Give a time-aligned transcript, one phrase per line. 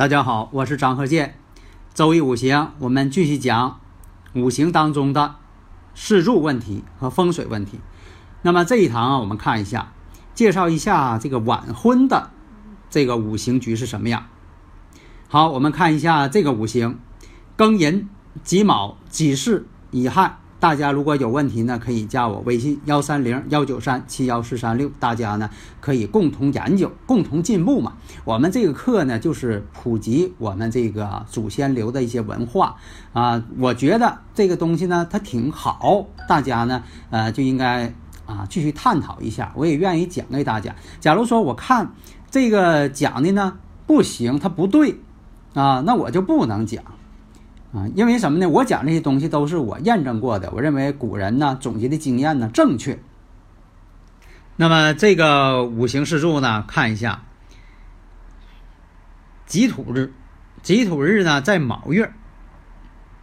[0.00, 1.34] 大家好，我是张鹤剑。
[1.92, 3.80] 周易五行，我们继续讲
[4.32, 5.34] 五行当中的
[5.94, 7.80] 四柱问题和风水问题。
[8.40, 9.92] 那么这一堂啊，我们看一下，
[10.32, 12.30] 介绍一下这个晚婚的
[12.88, 14.28] 这个五行局是什么样。
[15.28, 16.98] 好，我们看一下这个五行：
[17.58, 18.08] 庚寅、
[18.42, 20.38] 己卯、己巳、乙亥。
[20.60, 25.48] 大家如果有问题呢，可以加我微信幺三零幺九三七幺四三六，大家呢
[25.80, 27.94] 可以共同研究，共同进步嘛。
[28.26, 32.76] 我们这个课呢，就是普及我们这个祖先留的一些文化
[33.14, 33.42] 啊。
[33.58, 37.94] 我觉得这个东西呢，它挺好，大家呢，呃，就应该
[38.26, 39.50] 啊继续探讨一下。
[39.56, 40.76] 我也愿意讲给大家。
[41.00, 41.94] 假如说我看
[42.30, 43.56] 这个讲的呢
[43.86, 45.00] 不行，它不对
[45.54, 46.84] 啊，那我就不能讲。
[47.72, 48.48] 啊，因为什么呢？
[48.48, 52.98] 我讲这些东西都是我验证过的，我认为古人呢总结的经验呢正确。
[54.56, 57.22] 那么这个五行四柱呢，看一下，
[59.46, 60.12] 己土日，
[60.62, 62.12] 己土日呢在卯月，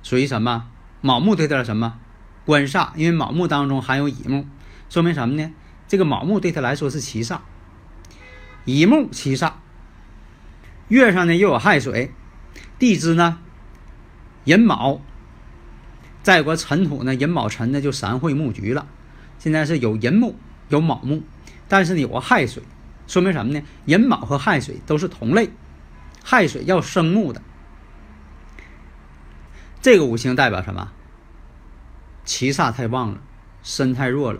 [0.02, 0.69] 属于什么？
[1.02, 2.00] 卯木对他什么？
[2.46, 4.46] 官煞，因为卯木当中含有乙木，
[4.90, 5.53] 说明什么呢？
[5.90, 7.40] 这个卯木对他来说是七煞，
[8.64, 9.52] 乙木七煞，
[10.88, 12.14] 月上呢又有亥水，
[12.79, 13.40] 地支呢？
[14.47, 15.02] 寅卯，
[16.24, 17.13] 再过辰土呢？
[17.13, 18.88] 寅卯辰呢就三会木局了。
[19.38, 20.38] 现在是有寅木，
[20.69, 21.22] 有卯木，
[21.68, 22.63] 但是呢有个亥水，
[23.08, 23.62] 说明什么呢？
[23.84, 25.50] 寅卯和亥水都是同类，
[26.24, 27.41] 亥水要生木的。
[29.81, 30.94] 这个五行代表什么？
[32.24, 33.22] 七煞太旺了，
[33.62, 34.40] 身太弱了。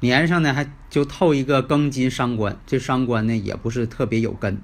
[0.00, 4.60] 年上呢还就透一个庚金伤官，这伤官呢也不是特别有根，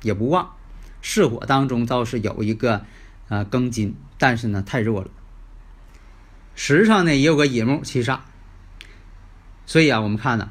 [0.00, 0.54] 也不旺。
[1.00, 2.84] 巳火当中倒是有一个，
[3.28, 5.08] 呃，庚金，但是呢太弱了。
[6.54, 8.18] 时上呢也有个乙木七煞，
[9.64, 10.50] 所以啊，我们看呢，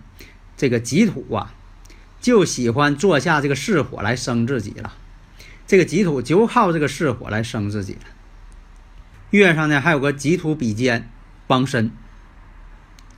[0.56, 1.54] 这个己土啊，
[2.22, 4.94] 就喜欢坐下这个巳火来生自己了。
[5.68, 7.98] 这个己土就靠这个巳火来生自己。
[9.32, 11.12] 月上呢还有个己土比肩
[11.46, 11.92] 帮身，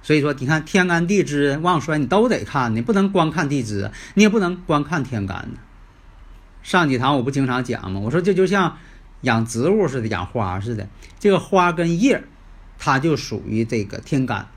[0.02, 5.60] 所以说你看天干地支旺衰你都得看，你不能光看地支，你也不能光看天干呢。
[6.70, 8.00] 上几堂我不经常讲吗？
[8.00, 8.78] 我说这就像
[9.22, 10.88] 养植物似的，养花似的。
[11.18, 12.24] 这个花跟叶，
[12.78, 14.48] 它就属于这个天干。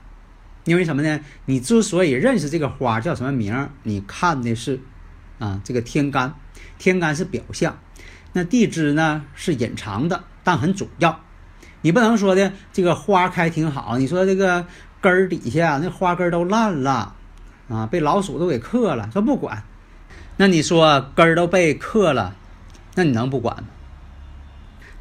[0.65, 1.21] 因为什么呢？
[1.45, 4.79] 你之所以认识这个花叫什么名，你看的是
[5.39, 6.35] 啊这个天干。
[6.77, 7.79] 天干是表象，
[8.33, 11.19] 那地支呢是隐藏的，但很主要。
[11.81, 14.67] 你不能说的这个花开挺好，你说这个
[15.01, 17.15] 根儿底下那花根都烂了
[17.69, 19.63] 啊，被老鼠都给克了，说不管。
[20.37, 22.35] 那你说根儿都被克了，
[22.95, 23.63] 那你能不管吗？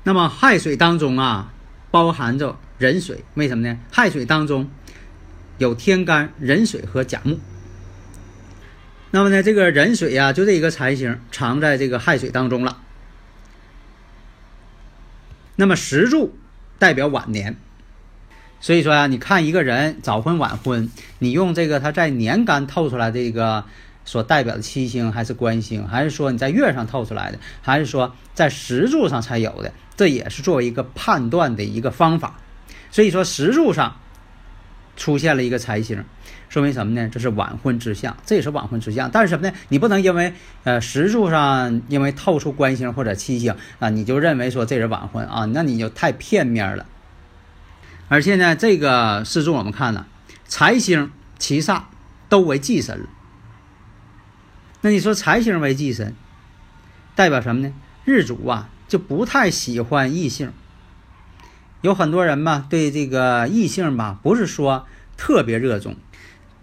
[0.05, 1.53] 那么亥水当中啊，
[1.91, 3.79] 包含着壬水，为什么呢？
[3.91, 4.69] 亥水当中
[5.59, 7.39] 有天干壬水和甲木，
[9.11, 12.79] 那么呢，这个壬水呀，就这一个财星藏在这个亥水当中了。
[15.57, 16.37] 那么时柱
[16.79, 17.57] 代表晚年，
[18.61, 20.91] 所以说啊，你看一个人早婚晚婚，
[21.21, 23.65] 你用这个他在年干透出来这个
[24.05, 32.39] 所代表的七星还是官星，还是说你在月上透出来的，还是说在时柱上才有的，这也是作为一个判断的一个方法。
[32.91, 33.97] 所以说时柱上
[34.97, 36.05] 出现了一个财星。
[36.49, 37.09] 说明什么呢？
[37.11, 39.11] 这是晚婚之相，这也是晚婚之相。
[39.11, 39.55] 但是什么呢？
[39.69, 40.35] 你不能因为
[40.65, 46.85] 呃时柱上因为透出官星或者七星啊，你就认为说这人晚婚啊，那你就太片面了。
[48.09, 50.07] 而且呢，这个四柱我们看了，
[50.47, 51.85] 财星、七煞
[52.29, 53.07] 都为忌神了。
[54.85, 56.15] 那你说财星为忌神，
[57.15, 57.73] 代表什么呢？
[58.05, 60.53] 日主啊就不太喜欢异性。
[61.83, 64.87] 有很多人嘛，对这个异性吧，不是说
[65.17, 65.95] 特别热衷。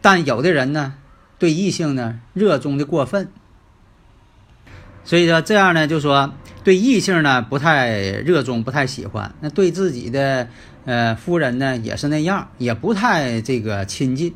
[0.01, 0.95] 但有的人呢，
[1.37, 3.29] 对异性呢热衷的过分，
[5.05, 6.33] 所以说这样呢，就说
[6.65, 9.33] 对异性呢不太热衷，不太喜欢。
[9.39, 10.49] 那对自己的
[10.83, 14.35] 呃夫人呢也是那样，也不太这个亲近。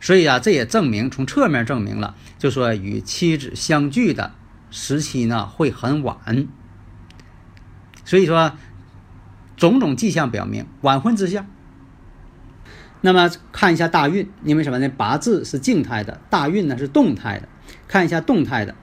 [0.00, 4.32] 所以啊，这也证明从侧面证明了，就说与妻子相聚的
[4.70, 6.46] 时期呢会很晚。
[8.04, 8.52] 所以说，
[9.56, 11.46] 种种迹象表明晚婚之象。
[13.00, 14.88] 那么看一下大运，因为什么呢？
[14.88, 17.48] 八字是静态的，大运呢是动态的。
[17.88, 18.74] 看一下动态的，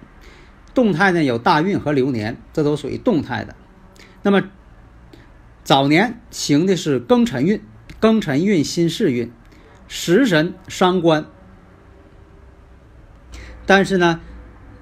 [0.73, 3.55] 动态呢有大运和流年，这都属于动态的。
[4.21, 4.43] 那么
[5.63, 7.61] 早年行的是庚辰运，
[8.01, 9.31] 庚辰运辛巳运，
[9.87, 11.25] 食神伤官。
[13.65, 14.19] 但是呢，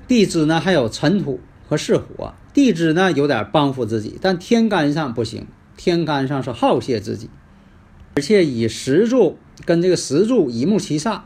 [0.07, 5.48] 地支呢还有辰土和巳火，地支呢有点帮扶自己，但天干上不行，
[5.78, 7.30] 天干上是耗泄自己。
[8.16, 11.22] 而且以石柱跟这个石柱乙木七煞，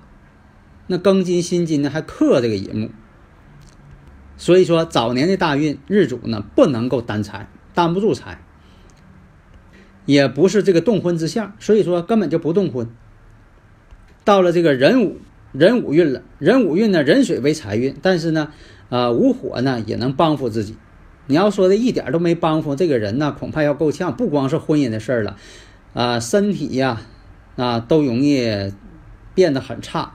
[0.88, 2.92] 那庚金辛金呢还克这个乙木，
[4.38, 8.40] 所以说早年的大运日主呢不能够担财，担不住财，
[10.06, 12.88] 也不是这个动婚之相，所以说根本就不动婚。
[14.24, 15.18] 到了这个壬午
[15.57, 18.50] 壬午运了，壬午运呢壬水为财运，但是呢，
[18.90, 20.75] 呃午火呢也能帮扶自己。
[21.28, 25.38] 你要说的一点都没帮扶这个人呢，恐怕要够呛，不光是婚姻的事儿了。
[25.94, 27.02] 啊，身体呀，
[27.56, 28.74] 啊，都容易
[29.34, 30.13] 变得很差，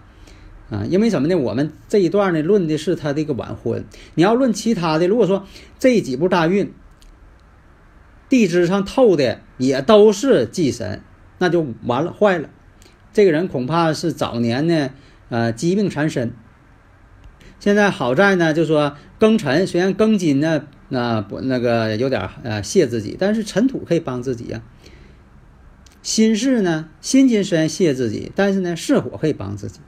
[0.68, 1.34] 啊，因为什么呢？
[1.34, 3.84] 我们这一段呢，论的是他这个晚婚。
[4.14, 5.46] 你要论其他的，如果说
[5.78, 6.72] 这几步大运
[8.28, 11.02] 地支上透的也都是忌神，
[11.38, 12.50] 那就完了，坏了。
[13.12, 14.90] 这个人恐怕是早年呢，
[15.30, 16.32] 呃，疾病缠身。
[17.58, 24.62] 现在好在呢，就说庚辰，虽然庚金呢，那不那个有点呃泄自己，但是辰土可以帮自己呀。
[26.02, 29.80] 辛巳呢，辛金虽然泄自己，但是呢，巳火可以帮自己。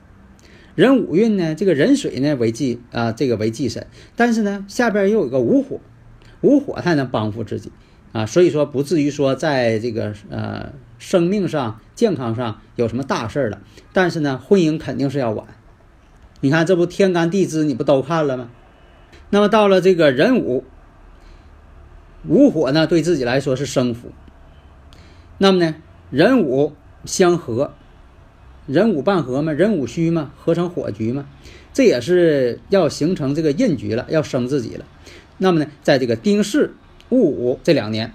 [0.75, 3.85] 壬午运呢，这个壬水呢为忌啊，这个为忌神，
[4.15, 5.79] 但是呢，下边又有个午火，
[6.41, 7.71] 午火才能帮扶自己
[8.13, 13.59] 啊，所以说不至于说在这个呃生命上、健康上有什么大事儿了。
[13.91, 15.45] 但是呢，婚姻肯定是要晚。
[16.39, 18.49] 你看这不天干地支你不都看了吗？
[19.29, 20.63] 那么到了这个壬午，
[22.27, 24.11] 午火呢对自己来说是生福，
[25.39, 25.75] 那么呢？
[26.11, 26.73] 壬午
[27.05, 27.73] 相合，
[28.67, 31.25] 壬午半合嘛，壬午戌嘛，合成火局嘛，
[31.73, 34.85] 这也是要形成这个印局了，要生自己了。
[35.39, 36.69] 那么呢，在这个丁巳
[37.13, 38.11] 戊午这两年，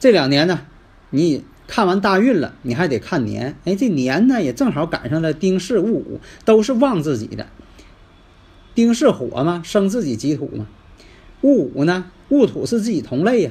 [0.00, 0.62] 这两年呢，
[1.10, 3.54] 你看完大运了，你还得看年。
[3.66, 7.46] 哎，这年呢也正好赶上了丁巳戊午，都是旺自己的。
[8.74, 10.64] 丁巳火嘛，生自己己土嘛；
[11.42, 13.50] 戊午呢，戊土是自己同类呀。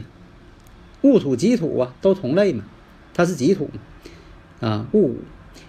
[1.01, 2.63] 戊土己土啊，都同类嘛，
[3.13, 3.69] 它是己土
[4.59, 5.17] 嘛，啊戊午，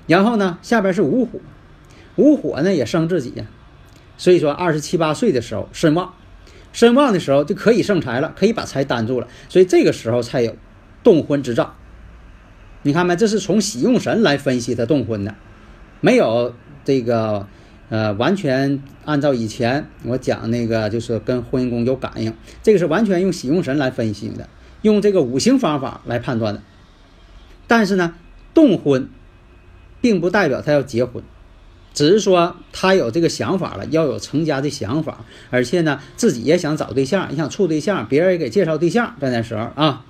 [0.06, 1.38] 然后呢下边是午火，
[2.16, 3.44] 午火呢也生自己呀，
[4.16, 6.14] 所以说二十七八岁的时候身旺，
[6.72, 10.56] 身旺的时候就可以生财了，可以把财担住了，所以这个时候才有
[11.04, 11.74] 动婚之兆。
[12.82, 13.14] 你看没？
[13.14, 15.34] 这是从喜用神来分析他动婚的，
[16.00, 17.46] 没有这个
[17.90, 24.48] 呃完全按照以前我讲那个就是跟婚姻宫有感应，这个是完全用喜用神来分析的。
[24.80, 26.62] 用这个五行方法来判断的，
[27.68, 28.14] 但是呢，
[28.52, 29.08] 动婚
[30.00, 31.22] 并不代表他要结婚，
[31.94, 40.04] 只是说他有这个想法了，要有成家的想法，而且呢，自己也想找对象，也想处对象，别人也给介绍对象，在那时候啊。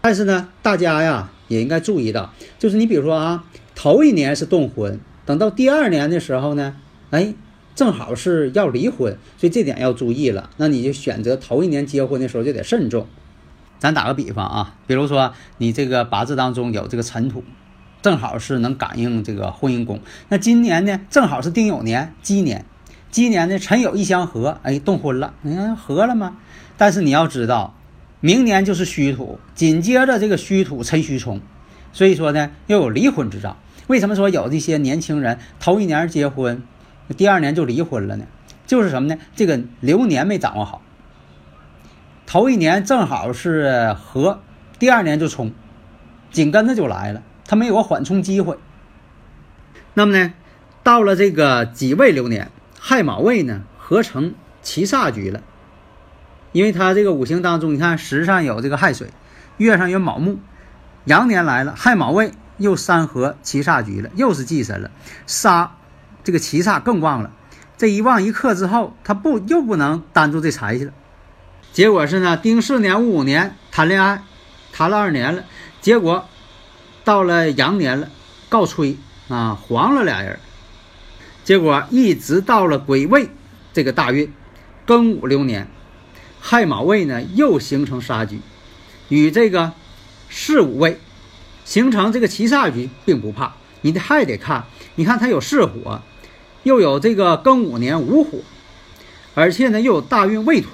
[0.00, 6.76] 但是呢，大家呀也应该注意到，就是你比如说啊，头一年是动婚，等到第二年的时候呢，
[7.10, 7.34] 哎。
[7.76, 10.48] 正好是要离婚，所以这点要注意了。
[10.58, 13.08] 那你就选择头一年结婚的时候就得慎重。
[13.80, 17.42] 咱打个比方啊，比如说你这个八字当中有这个尘土，
[18.04, 19.98] 正好是能感应这个婚姻宫。
[20.28, 22.66] 那今年呢，正好是丁酉年，鸡年，
[23.10, 26.36] 鸡年呢辰酉一相合，哎，动婚了，你看合了吗？
[26.76, 27.74] 但是你要知道，
[28.20, 31.40] 明年就是戌土，紧接着这个戌土辰戌冲，
[31.94, 33.56] 所以说呢，又有离婚之兆。
[33.86, 36.62] 为什么说有这些年轻人头一年结婚，
[37.16, 38.26] 第二年就离婚了呢？
[38.66, 39.18] 就是什么呢？
[39.34, 40.82] 这个流年没掌握好。
[42.26, 44.42] 头一年正好是合，
[44.78, 45.52] 第二年就冲，
[46.30, 48.58] 紧跟着就来了，他没有个缓冲机会。
[49.94, 50.32] 那么呢，
[50.82, 55.42] 到了这个己未流年，亥卯未呢合成七煞局了，
[56.52, 59.10] 因为他这个五行当中，你看时上有这个亥水，
[59.56, 60.38] 月上有卯木，
[61.04, 64.90] 羊年来了，亥卯未又三合七煞局了，又是忌神了，
[65.26, 65.76] 杀
[66.24, 67.30] 这个七煞更旺了。
[67.76, 70.92] 这一旺一克之后，他不又不能担住这财去了。
[71.72, 74.22] 结果是呢，丁巳年、戊午年谈恋爱，
[74.72, 75.44] 谈了二年了，
[75.80, 76.28] 结果
[77.04, 78.10] 到了羊年了，
[78.48, 78.96] 告吹
[79.28, 80.40] 啊，黄了俩人。
[81.44, 83.28] 结果一直到了癸未
[83.74, 84.32] 这个大运，
[84.86, 85.68] 庚午流年，
[86.40, 88.40] 亥卯未呢又形成杀局，
[89.10, 89.72] 与这个
[90.30, 90.98] 巳午未
[91.66, 96.00] 形成这个七煞局，并不怕，你得还得看，你看它有巳火，
[96.62, 98.38] 又有这个庚午年午火，
[99.34, 100.70] 而且呢又有大运未土。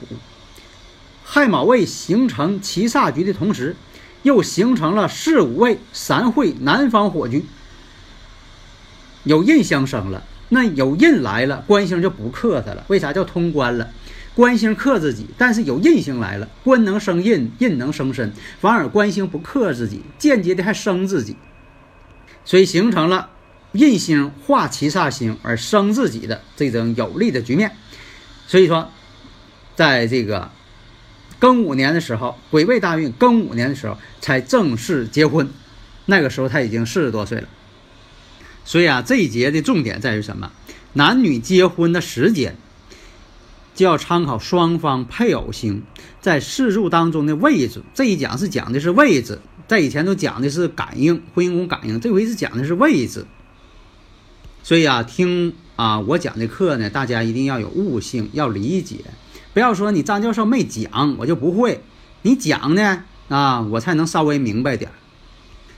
[1.25, 3.77] 亥卯未形成七煞局的同时，
[4.23, 7.45] 又形成了四五位三会南方火局，
[9.25, 10.25] 有印相生了。
[10.51, 12.85] 那有印来了，官星就不克他了。
[12.89, 13.89] 为啥叫通关了？
[14.35, 21.37] 官星克自己，但是有印星来了，官能生印，印能生身，反而官星不克自己，间接的还生自己，
[22.45, 23.31] 所以形成了
[23.73, 27.73] 印星化七煞星而生自己的这种有利的局面。
[28.47, 28.91] 所以说，
[29.75, 30.51] 在这个。
[31.41, 35.49] 庚午年的时候，癸未大运，庚午年的时候才正式结婚，
[36.05, 37.49] 那个时候他已经四十多岁了。
[38.65, 40.53] 所以啊，这一节的重点在于什么？
[40.93, 42.57] 男女结婚的时间
[43.75, 45.83] 就要参考双方配偶星
[46.21, 47.83] 在四柱当中的位置。
[47.95, 53.25] 这一讲是讲的是位置，在以前都讲的是感应，婚姻宫感应，这回是讲的是位置。
[54.63, 58.97] 所以啊，听啊我讲的课呢，大家一定要有悟性，要理解。
[59.53, 61.83] 不要说你张教授没讲，我就不会。
[62.23, 64.91] 你讲呢啊，我才能稍微明白点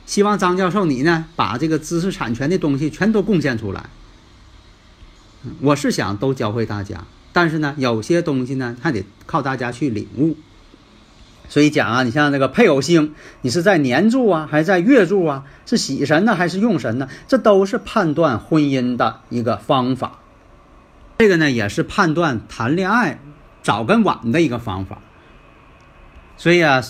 [0.04, 3.84] 希望张教授你呢，把这个知识产权的东西全都贡献出来。
[5.60, 10.36] 我是想都教会大家，但是呢，有些东西呢，还得靠大家去领悟。
[11.48, 15.44] 所以讲啊，你像那个配偶星，你是在年柱啊，还是在月柱啊？
[15.66, 17.08] 是喜神呢，还是用神呢？
[17.28, 20.18] 这都是判断婚姻的一个方法。
[21.18, 23.20] 这个呢，也是判断谈恋爱。
[23.62, 24.98] 早跟晚的一个方法，
[26.36, 26.82] 所以啊，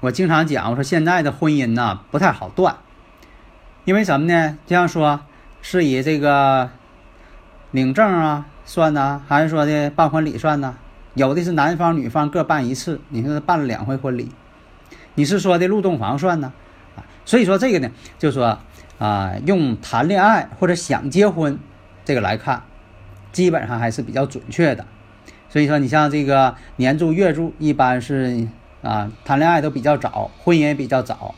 [0.00, 2.76] 我经常讲，我说现在的婚姻呢不太好断，
[3.84, 4.58] 因为什么呢？
[4.66, 5.20] 这样说
[5.62, 6.68] 是以这个
[7.70, 10.76] 领证啊算呢，还是说的办婚礼算呢？
[11.14, 14.32] 有的是男方女方各办一次，你说办了两回婚礼，
[15.14, 16.52] 你是说的入洞房算呢？
[16.96, 18.58] 啊，所以说这个呢，就说
[18.98, 21.58] 啊，用谈恋爱或者想结婚
[22.04, 22.64] 这个来看，
[23.30, 24.84] 基本上还是比较准确的。
[25.56, 28.46] 所以说，你像这个年柱、月柱，一般是
[28.82, 31.34] 啊，谈恋爱都比较早，婚姻也比较早，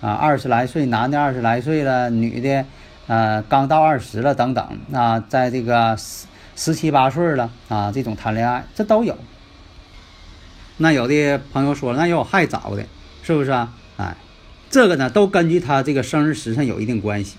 [0.00, 2.64] 啊，二十来岁，男的二十来岁了，女的，
[3.08, 9.18] 呃，刚到二十了，等等，啊，在这个十十七八岁了，啊，这种谈恋爱，这都有。
[10.76, 12.86] 那有的朋友说，那有还早的，
[13.24, 13.74] 是不是啊？
[13.96, 14.16] 哎，
[14.70, 17.34] 这个呢，都根据他这个生日时辰有一定关系。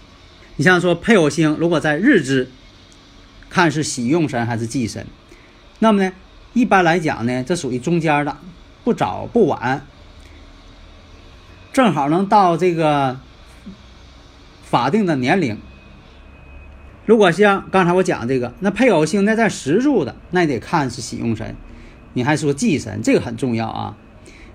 [0.57, 2.51] 你像说配偶星，如果在日支，
[3.50, 5.07] 看是喜用神还是忌神。
[5.79, 6.12] 那么呢，
[6.53, 8.36] 一般来讲呢，这属于中间的，
[8.84, 9.86] 不早不晚，
[11.72, 13.19] 正好能到这个
[14.63, 15.57] 法定的年龄。
[17.05, 21.55] 如果像刚才我讲这个，那配偶星呢在十柱的，那得看是喜用神，
[22.13, 23.96] 你还说忌神，这个很重要啊。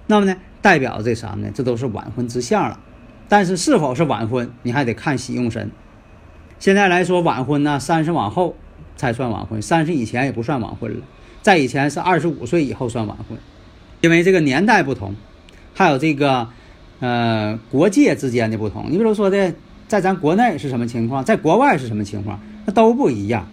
[0.08, 1.50] 那么呢，代表这啥呢？
[1.54, 2.80] 这都是晚婚之象了。
[3.28, 5.70] 但是是否是晚婚，你还得看喜用神。
[6.58, 8.56] 现在来说晚婚呢，三十往后。
[8.96, 11.04] 才算晚婚，三十以前也不算晚婚了。
[11.40, 13.38] 在以前是二十五岁以后算晚婚，
[14.00, 15.14] 因为这个年代不同，
[15.75, 16.49] 还有这个
[17.00, 18.87] 呃国界之间的不同。
[18.90, 19.54] 你比如说的，
[19.88, 23.49] 在咱国内是什么情况，在国外是什么情况，那都不一样。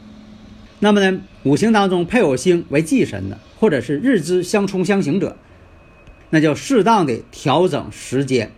[0.80, 5.36] 那么呢，五行当中配偶星为忌神的，或者是日支相冲相刑者，
[6.30, 8.52] 那就适当的调整时间，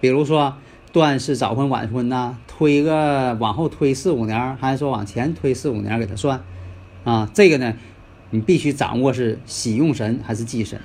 [0.00, 0.56] 比如说。
[0.92, 6.44] 断是早婚晚婚呐，推个往后推四五年，还是说往前推四五年给他算，
[7.02, 7.72] 啊，这个呢，
[8.28, 10.78] 你必须掌握是喜用神还是忌神。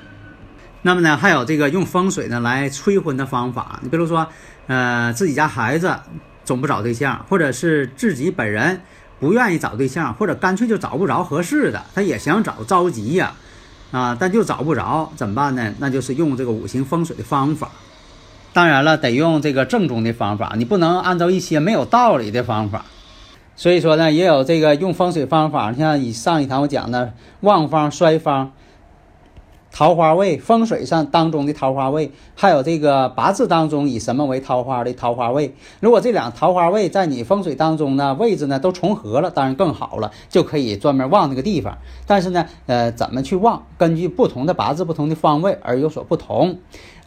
[0.82, 4.28] 那么呢，还有这个用风水呢来催婚的方法，你比如说，
[4.68, 5.94] 呃，自己家孩子
[6.46, 8.80] 总不找对象，或者是自己本人
[9.20, 13.34] 不愿意找对象，或者干脆就找不着合适的，他也想找，着急呀，
[13.92, 15.74] 啊，但就找不着，怎么办呢？
[15.80, 17.70] 那就是用这个五行风水的方法。
[18.58, 22.86] 当然了，得用这个正宗的方法，你不能按照一些没有道理的方法。
[23.56, 28.54] 所以说呢，也有这个用风水方法，像以上一堂我讲的旺方、衰方、
[29.72, 35.54] 桃花位，风水上当中的桃花位，还有这个八字当中以什么为桃花的桃花位。
[35.80, 41.78] 如果这两桃花位在你风水当中呢，位置呢都重合了，当然更好了，就可以专门旺那个地方。
[42.08, 46.58] 但是呢，呃，怎么去旺，根据不同的八字、不同的方位而有所不同。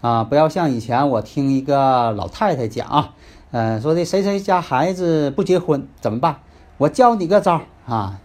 [0.00, 3.14] 啊，不要像以前我听一个老太太讲啊，
[3.50, 6.38] 呃，说的谁谁家孩子不结婚怎么办？
[6.78, 8.18] 我教你个招啊，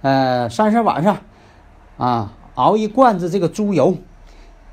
[0.00, 1.18] 呃，三十晚上
[1.98, 3.98] 啊，熬一罐子这个猪油，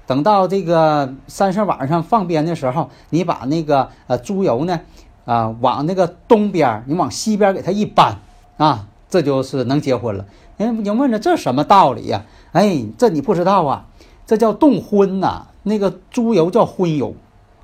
[0.07, 4.79] 等到这个三十晚上放鞭的时候，你把那个呃猪油呢
[5.25, 8.19] 啊往那个东边，你往西边给它一搬
[8.55, 10.25] 啊，这就是能结婚了。
[10.55, 12.23] 人有问了，这什么道理呀？
[12.53, 13.87] 哎，这你不知道啊，
[14.25, 15.47] 这叫动婚呐。
[15.67, 17.15] 那个猪油叫荤油，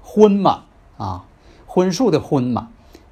[0.01, 0.63] 荤嘛
[0.97, 1.25] 啊，
[1.67, 2.69] 荤素的荤嘛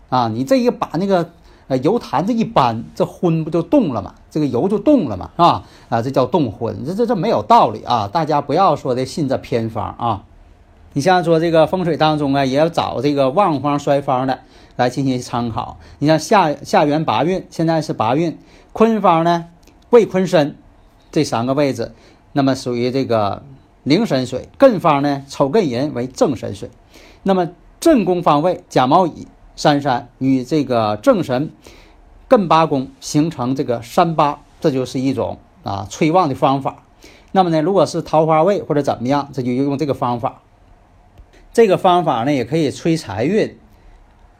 [0.10, 1.30] 啊，你这一把那个
[1.68, 4.16] 呃油坛子一搬，这荤不就动了吗？
[4.32, 5.64] 这个油就动了嘛，是吧？
[5.90, 8.10] 啊，这叫动荤，这这这没有道理啊！
[8.12, 10.24] 大家不要说的信这偏方啊！
[10.94, 14.40] 你像说这个风水当中啊，也要找这个旺方衰方的
[14.76, 15.78] 来进行参考。
[16.00, 18.40] 你像下下元八运，现在是八运，
[18.74, 19.46] 坤方呢
[19.92, 20.56] 未坤申
[21.12, 21.92] 这三个位置，
[22.34, 23.44] 那么属于这个。
[23.90, 26.70] 零神水艮方呢，丑艮寅为正神水，
[27.24, 31.52] 那么正宫方位甲卯乙三山与这个正神
[32.30, 36.84] 艮八宫形成这个三八，这就是一种啊催旺的方法。
[37.32, 40.44] 那么呢，如果是桃花位或者怎么样，这就用这个方法。
[41.52, 43.58] 这个方法呢，也可以催财运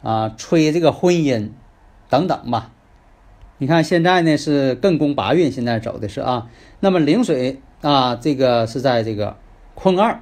[0.04, 1.48] 啊，催这个婚姻
[2.08, 2.70] 等等吧。
[3.58, 6.46] 你看现在呢是艮宫八运，现在走的是啊，
[6.78, 7.60] 那么灵水。
[7.82, 9.36] 啊，这个是在这个
[9.74, 10.20] 坤二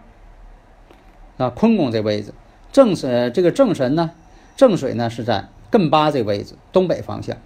[1.39, 2.33] 啊，坤宫这位置，
[2.71, 4.13] 正神这个正神呢，
[4.57, 7.37] 正水呢是在艮八这位置东北方向。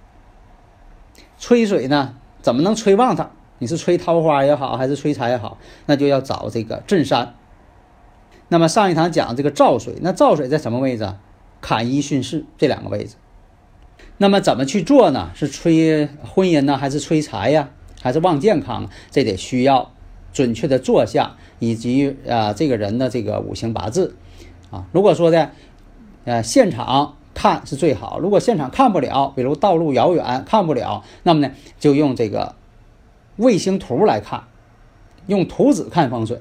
[1.39, 3.31] 吹水呢，怎么能吹旺它？
[3.59, 7.35] 你是吹桃花也好，还是吹财也好，那就要找这个镇山。
[8.49, 11.11] 那么上一堂讲这个燥水，那燥水在什么位置？
[11.61, 13.15] 坎一巽四这两个位置。
[14.19, 15.31] 那么怎么去做呢？
[15.35, 17.71] 是吹婚姻呢，还是吹财呀？
[18.03, 18.89] 还是旺健康？
[19.11, 19.93] 这得需要。
[20.33, 24.17] 准确的坐向以及啊这个人的这个五行八字
[24.71, 25.51] 啊，如果说的
[26.25, 32.55] 呃现场看是最好，如果现场看不了，比如道路遥远看不了，那么呢就用这个
[33.37, 34.45] 卫星图来看，
[35.27, 36.41] 用图纸看风水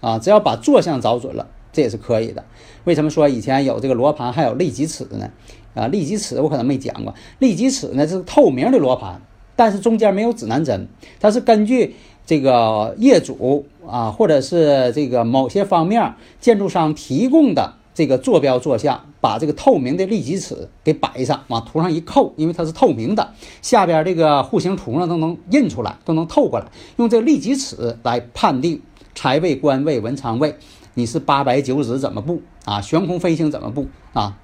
[0.00, 2.44] 啊，只要把坐向找准了，这也是可以的。
[2.84, 5.30] 为什么说以前有这个罗盘还有利吉尺呢？
[5.74, 9.20] 啊，利吉尺我可能没讲过，利吉尺呢是透明的罗盘，
[9.56, 10.88] 但是中间没有指南针，
[11.20, 11.94] 它是根据。
[12.26, 28.80] 这个业主啊，或者是这个某些方面建筑商提供的这个坐标坐向，把这个透明的立基尺给摆上，往图上一扣，因为它是透明的，下边这个户型图呢都能印出来，都能透过来，用这个立基尺来判定
[29.14, 30.56] 财位、官位、文昌位，
[30.94, 32.80] 你是八百九十怎么布啊？
[32.80, 34.38] 悬空飞行怎么布啊？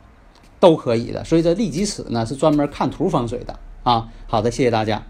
[0.60, 1.24] 都可以的。
[1.24, 4.08] 所以这立即尺呢是专门看图风水的啊。
[4.26, 5.09] 好的，谢谢大家。